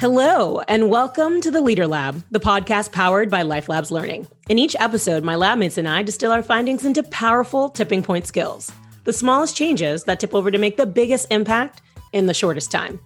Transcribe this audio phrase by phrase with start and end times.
[0.00, 4.26] Hello, and welcome to the Leader Lab, the podcast powered by Life Labs Learning.
[4.48, 8.26] In each episode, my lab mates and I distill our findings into powerful tipping point
[8.26, 8.72] skills,
[9.04, 11.82] the smallest changes that tip over to make the biggest impact
[12.12, 12.98] in the shortest time.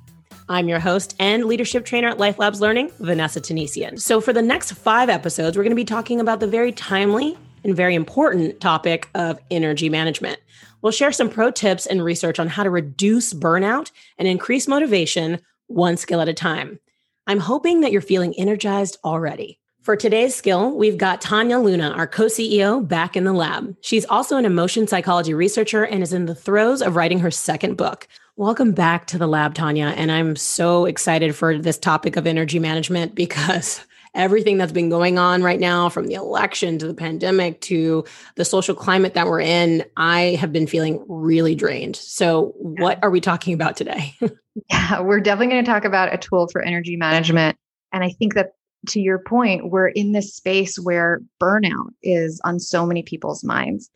[0.48, 3.98] I'm your host and leadership trainer at Life Labs Learning, Vanessa Tunisian.
[3.98, 7.36] So, for the next five episodes, we're going to be talking about the very timely
[7.64, 10.38] and very important topic of energy management.
[10.84, 15.40] We'll share some pro tips and research on how to reduce burnout and increase motivation
[15.66, 16.78] one skill at a time.
[17.26, 19.58] I'm hoping that you're feeling energized already.
[19.80, 23.74] For today's skill, we've got Tania Luna, our co CEO, back in the lab.
[23.80, 27.78] She's also an emotion psychology researcher and is in the throes of writing her second
[27.78, 28.06] book.
[28.36, 29.88] Welcome back to the lab, Tania.
[29.88, 33.80] And I'm so excited for this topic of energy management because
[34.14, 38.04] everything that's been going on right now, from the election to the pandemic to
[38.36, 41.96] the social climate that we're in, I have been feeling really drained.
[41.96, 44.14] So, what are we talking about today?
[44.70, 47.58] Yeah, we're definitely going to talk about a tool for energy management.
[47.92, 48.52] And I think that
[48.90, 53.90] to your point, we're in this space where burnout is on so many people's minds.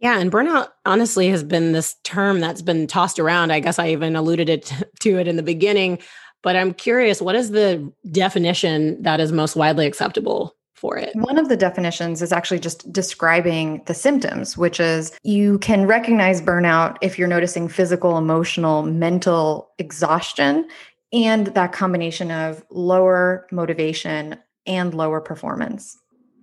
[0.00, 3.52] Yeah, and burnout honestly has been this term that's been tossed around.
[3.52, 5.98] I guess I even alluded it to it in the beginning,
[6.44, 11.16] but I'm curious, what is the definition that is most widely acceptable for it?
[11.16, 16.42] One of the definitions is actually just describing the symptoms, which is you can recognize
[16.42, 20.68] burnout if you're noticing physical, emotional, mental exhaustion
[21.14, 25.96] and that combination of lower motivation and lower performance.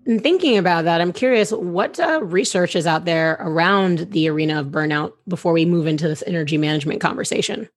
[0.08, 4.62] And thinking about that, I'm curious what uh, research is out there around the arena
[4.62, 7.70] of burnout before we move into this energy management conversation?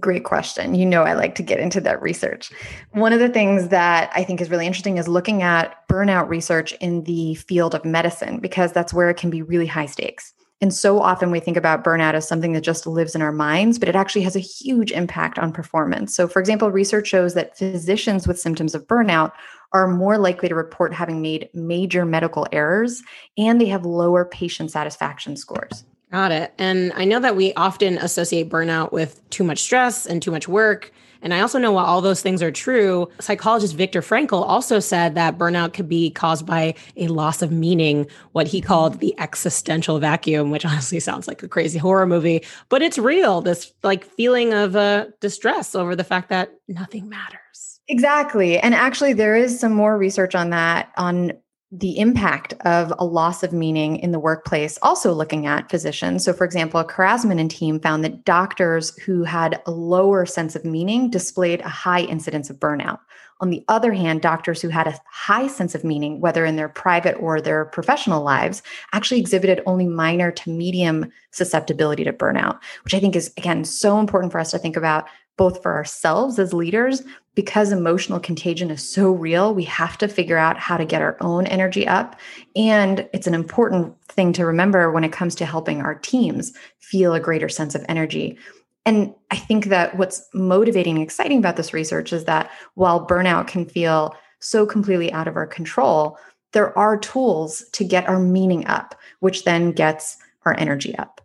[0.00, 0.74] Great question.
[0.74, 2.50] You know, I like to get into that research.
[2.92, 6.72] One of the things that I think is really interesting is looking at burnout research
[6.80, 10.32] in the field of medicine, because that's where it can be really high stakes.
[10.62, 13.78] And so often we think about burnout as something that just lives in our minds,
[13.78, 16.16] but it actually has a huge impact on performance.
[16.16, 19.32] So, for example, research shows that physicians with symptoms of burnout
[19.74, 23.02] are more likely to report having made major medical errors
[23.36, 25.84] and they have lower patient satisfaction scores.
[26.12, 26.54] Got it.
[26.58, 30.46] And I know that we often associate burnout with too much stress and too much
[30.46, 30.92] work.
[31.22, 35.14] And I also know while all those things are true, psychologist Viktor Frankl also said
[35.14, 39.98] that burnout could be caused by a loss of meaning, what he called the existential
[39.98, 43.40] vacuum, which honestly sounds like a crazy horror movie, but it's real.
[43.40, 47.80] This like feeling of uh, distress over the fact that nothing matters.
[47.88, 48.58] Exactly.
[48.58, 51.32] And actually, there is some more research on that, on
[51.76, 56.24] the impact of a loss of meaning in the workplace, also looking at physicians.
[56.24, 60.64] So, for example, Krassman and team found that doctors who had a lower sense of
[60.64, 63.00] meaning displayed a high incidence of burnout.
[63.40, 66.68] On the other hand, doctors who had a high sense of meaning, whether in their
[66.68, 68.62] private or their professional lives,
[68.92, 73.98] actually exhibited only minor to medium susceptibility to burnout, which I think is, again, so
[73.98, 77.02] important for us to think about both for ourselves as leaders,
[77.34, 81.16] because emotional contagion is so real, we have to figure out how to get our
[81.20, 82.18] own energy up.
[82.54, 87.14] And it's an important thing to remember when it comes to helping our teams feel
[87.14, 88.38] a greater sense of energy.
[88.86, 93.48] And I think that what's motivating and exciting about this research is that while burnout
[93.48, 96.18] can feel so completely out of our control,
[96.52, 101.20] there are tools to get our meaning up, which then gets our energy up.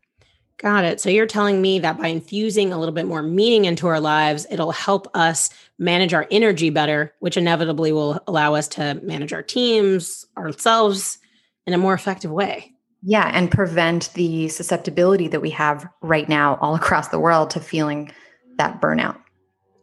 [0.59, 0.99] Got it.
[0.99, 4.45] So you're telling me that by infusing a little bit more meaning into our lives,
[4.51, 9.41] it'll help us manage our energy better, which inevitably will allow us to manage our
[9.41, 11.17] teams, ourselves
[11.65, 12.73] in a more effective way.
[13.01, 17.61] Yeah, and prevent the susceptibility that we have right now all across the world to
[17.61, 18.11] feeling
[18.57, 19.17] that burnout.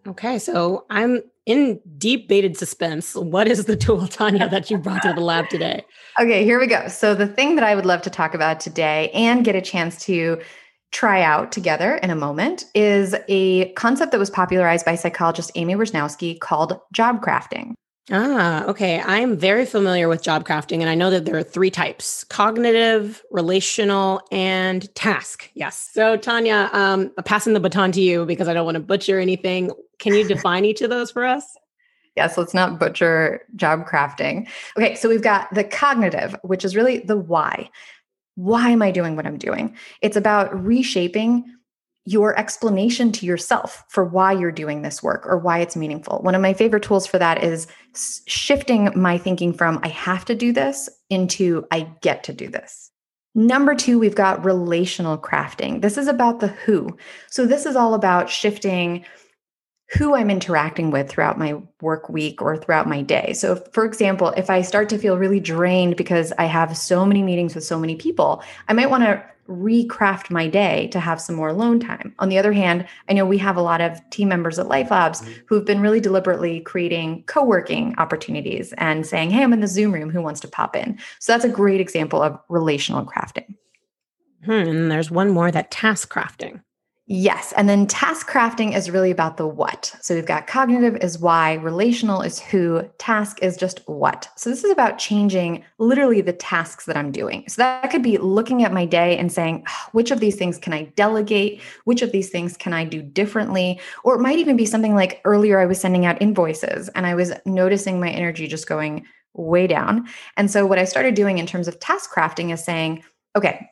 [0.06, 3.14] Okay, so I'm in deep bated suspense.
[3.14, 5.86] What is the tool, Tania, that you brought to the lab today?
[6.20, 6.86] Okay, here we go.
[6.88, 10.04] So, the thing that I would love to talk about today and get a chance
[10.04, 10.38] to
[10.92, 15.74] try out together in a moment is a concept that was popularized by psychologist Amy
[15.74, 17.74] Wrzesniewski called job crafting.
[18.12, 19.00] Ah, okay.
[19.00, 23.20] I'm very familiar with job crafting, and I know that there are three types cognitive,
[23.32, 25.50] relational, and task.
[25.54, 25.90] Yes.
[25.92, 29.72] So, Tania, um, passing the baton to you because I don't want to butcher anything.
[29.98, 31.56] Can you define each of those for us?
[32.14, 34.48] Yes, let's not butcher job crafting.
[34.78, 37.68] Okay, so we've got the cognitive, which is really the why
[38.36, 39.74] why am I doing what I'm doing?
[40.00, 41.44] It's about reshaping
[42.04, 46.20] your explanation to yourself for why you're doing this work or why it's meaningful.
[46.20, 47.66] One of my favorite tools for that is
[48.26, 52.92] shifting my thinking from I have to do this into I get to do this.
[53.34, 55.82] Number two, we've got relational crafting.
[55.82, 56.96] This is about the who.
[57.28, 59.04] So, this is all about shifting
[59.88, 63.32] who I'm interacting with throughout my work week or throughout my day.
[63.34, 67.22] So, for example, if I start to feel really drained because I have so many
[67.22, 71.36] meetings with so many people, I might want to recraft my day to have some
[71.36, 72.12] more alone time.
[72.18, 74.90] On the other hand, I know we have a lot of team members at Life
[74.90, 75.32] Labs mm-hmm.
[75.46, 79.94] who've been really deliberately creating co working opportunities and saying, Hey, I'm in the Zoom
[79.94, 80.10] room.
[80.10, 80.98] Who wants to pop in?
[81.20, 83.54] So, that's a great example of relational crafting.
[84.44, 86.60] Hmm, and there's one more that task crafting.
[87.08, 87.52] Yes.
[87.56, 89.94] And then task crafting is really about the what.
[90.00, 94.28] So we've got cognitive is why, relational is who, task is just what.
[94.34, 97.44] So this is about changing literally the tasks that I'm doing.
[97.46, 100.58] So that could be looking at my day and saying, ah, which of these things
[100.58, 101.62] can I delegate?
[101.84, 103.80] Which of these things can I do differently?
[104.02, 107.14] Or it might even be something like earlier I was sending out invoices and I
[107.14, 110.08] was noticing my energy just going way down.
[110.36, 113.04] And so what I started doing in terms of task crafting is saying,
[113.36, 113.68] okay,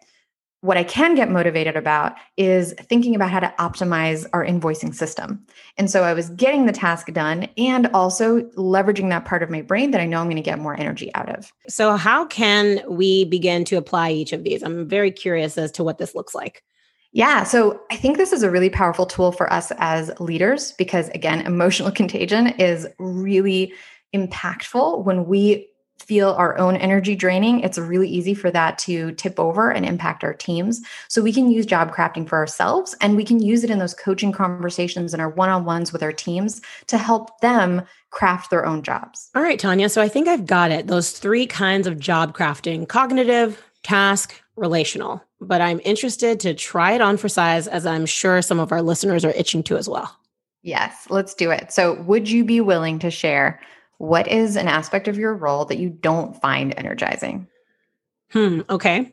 [0.64, 5.44] what I can get motivated about is thinking about how to optimize our invoicing system.
[5.76, 9.60] And so I was getting the task done and also leveraging that part of my
[9.60, 11.52] brain that I know I'm going to get more energy out of.
[11.68, 14.62] So, how can we begin to apply each of these?
[14.62, 16.62] I'm very curious as to what this looks like.
[17.12, 21.10] Yeah, so I think this is a really powerful tool for us as leaders because,
[21.10, 23.74] again, emotional contagion is really
[24.14, 25.68] impactful when we
[25.98, 30.22] feel our own energy draining, it's really easy for that to tip over and impact
[30.24, 30.80] our teams.
[31.08, 33.94] So we can use job crafting for ourselves and we can use it in those
[33.94, 38.66] coaching conversations and our one on ones with our teams to help them craft their
[38.66, 39.30] own jobs.
[39.34, 39.88] All right, Tania.
[39.88, 40.86] So I think I've got it.
[40.86, 45.22] Those three kinds of job crafting cognitive, task, relational.
[45.40, 48.82] But I'm interested to try it on for size, as I'm sure some of our
[48.82, 50.16] listeners are itching to as well.
[50.62, 51.72] Yes, let's do it.
[51.72, 53.60] So, would you be willing to share
[53.98, 57.46] what is an aspect of your role that you don't find energizing?
[58.30, 58.62] Hmm.
[58.68, 59.12] Okay.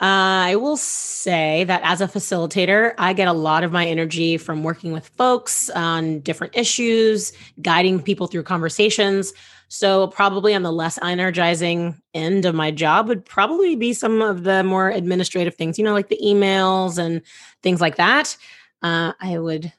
[0.00, 4.62] I will say that as a facilitator, I get a lot of my energy from
[4.62, 9.32] working with folks on different issues, guiding people through conversations.
[9.70, 14.44] So, probably on the less energizing end of my job would probably be some of
[14.44, 17.20] the more administrative things, you know, like the emails and
[17.62, 18.36] things like that.
[18.82, 19.72] Uh, I would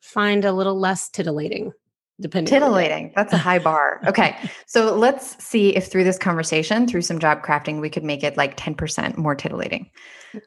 [0.00, 1.72] find a little less titillating
[2.20, 3.12] depending titillating.
[3.14, 4.00] That's a high bar.
[4.06, 4.36] Okay.
[4.66, 8.36] So let's see if through this conversation through some job crafting we could make it
[8.36, 9.90] like 10% more titillating.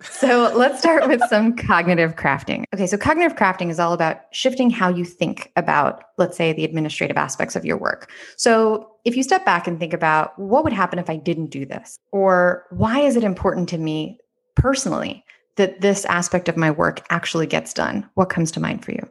[0.01, 2.63] So let's start with some cognitive crafting.
[2.73, 2.87] Okay.
[2.87, 7.17] So cognitive crafting is all about shifting how you think about let's say the administrative
[7.17, 8.11] aspects of your work.
[8.37, 11.65] So if you step back and think about what would happen if i didn't do
[11.65, 11.99] this?
[12.11, 14.19] Or why is it important to me
[14.55, 15.23] personally
[15.57, 18.09] that this aspect of my work actually gets done?
[18.13, 19.09] What comes to mind for you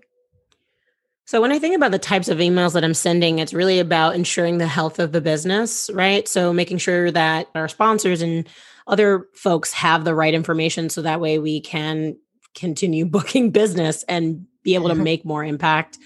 [1.29, 4.15] so when I think about the types of emails that I'm sending, it's really about
[4.15, 6.27] ensuring the health of the business, right?
[6.27, 8.49] So making sure that our sponsors and
[8.87, 12.17] other folks have the right information so that way we can
[12.55, 15.99] continue booking business and be able to make more impact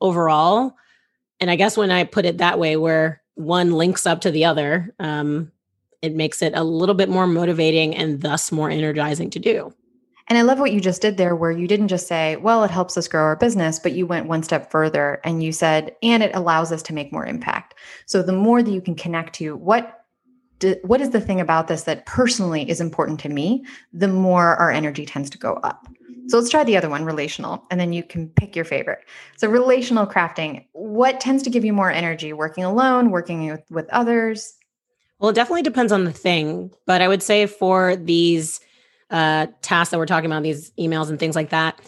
[0.00, 0.76] overall.
[1.40, 4.44] And I guess when I put it that way, where one links up to the
[4.44, 5.50] other, um,
[6.00, 9.74] it makes it a little bit more motivating and thus more energizing to do.
[10.30, 12.70] And I love what you just did there, where you didn't just say, well, it
[12.70, 16.22] helps us grow our business, but you went one step further and you said, and
[16.22, 17.74] it allows us to make more impact.
[18.06, 19.96] So the more that you can connect to what
[20.82, 24.70] what is the thing about this that personally is important to me, the more our
[24.70, 25.86] energy tends to go up.
[26.28, 28.98] So let's try the other one, relational, and then you can pick your favorite.
[29.38, 32.34] So relational crafting, what tends to give you more energy?
[32.34, 34.52] Working alone, working with, with others?
[35.18, 38.60] Well, it definitely depends on the thing, but I would say for these
[39.10, 41.80] uh, tasks that we're talking about, these emails and things like that.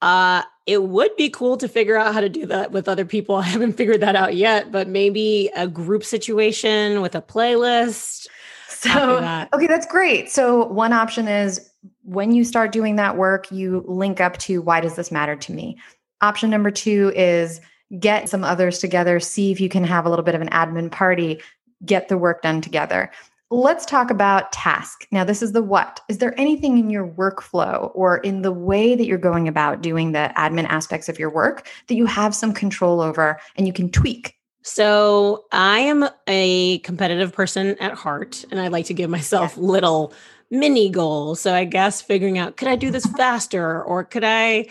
[0.00, 3.36] Uh, it would be cool to figure out how to do that with other people.
[3.36, 8.26] I haven't figured that out yet, but maybe a group situation with a playlist.
[8.68, 9.48] So, that.
[9.52, 10.30] okay, that's great.
[10.30, 11.70] So, one option is
[12.04, 15.52] when you start doing that work, you link up to why does this matter to
[15.52, 15.78] me?
[16.20, 17.60] Option number two is
[17.98, 20.90] get some others together, see if you can have a little bit of an admin
[20.90, 21.40] party,
[21.84, 23.10] get the work done together.
[23.50, 25.06] Let's talk about task.
[25.10, 26.00] Now, this is the what.
[26.08, 30.12] Is there anything in your workflow or in the way that you're going about doing
[30.12, 33.90] the admin aspects of your work that you have some control over and you can
[33.90, 34.34] tweak?
[34.62, 39.62] So, I am a competitive person at heart, and I like to give myself yeah.
[39.62, 40.12] little
[40.50, 41.40] mini goals.
[41.40, 44.66] So, I guess figuring out could I do this faster or could I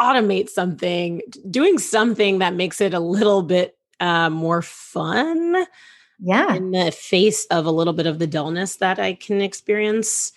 [0.00, 1.20] automate something,
[1.50, 5.66] doing something that makes it a little bit uh, more fun
[6.18, 10.32] yeah in the face of a little bit of the dullness that i can experience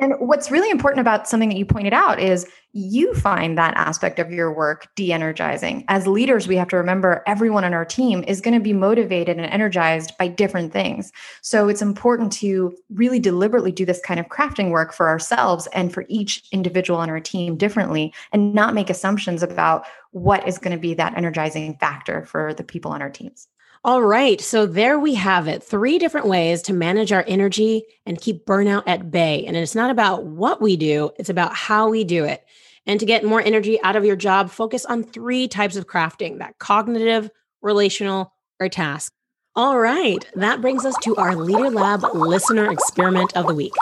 [0.00, 4.18] and what's really important about something that you pointed out is you find that aspect
[4.18, 5.84] of your work de energizing.
[5.86, 9.36] As leaders, we have to remember everyone on our team is going to be motivated
[9.36, 11.12] and energized by different things.
[11.40, 15.92] So it's important to really deliberately do this kind of crafting work for ourselves and
[15.92, 20.76] for each individual on our team differently and not make assumptions about what is going
[20.76, 23.46] to be that energizing factor for the people on our teams.
[23.86, 24.40] All right.
[24.40, 25.62] So there we have it.
[25.62, 29.44] Three different ways to manage our energy and keep burnout at bay.
[29.44, 32.42] And it's not about what we do, it's about how we do it.
[32.86, 36.38] And to get more energy out of your job, focus on three types of crafting
[36.38, 39.12] that cognitive, relational, or task.
[39.54, 43.74] All right, that brings us to our Leader Lab listener experiment of the week.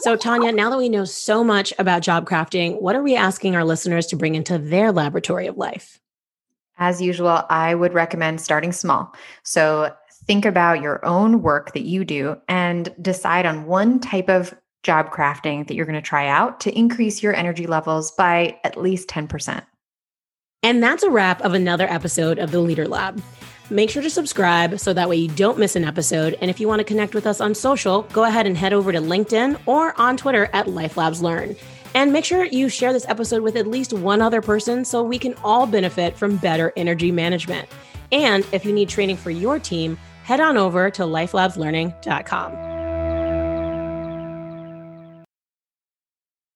[0.00, 3.54] So, Tania, now that we know so much about job crafting, what are we asking
[3.54, 6.00] our listeners to bring into their laboratory of life?
[6.78, 9.14] As usual, I would recommend starting small.
[9.42, 9.94] So,
[10.26, 15.12] think about your own work that you do and decide on one type of job
[15.12, 19.08] crafting that you're going to try out to increase your energy levels by at least
[19.08, 19.64] 10%.
[20.62, 23.22] And that's a wrap of another episode of the Leader Lab.
[23.70, 26.38] Make sure to subscribe so that way you don't miss an episode.
[26.40, 28.92] And if you want to connect with us on social, go ahead and head over
[28.92, 31.58] to LinkedIn or on Twitter at LifeLabsLearn.
[31.94, 35.18] And make sure you share this episode with at least one other person so we
[35.18, 37.68] can all benefit from better energy management.
[38.10, 42.73] And if you need training for your team, head on over to lifelabslearning.com.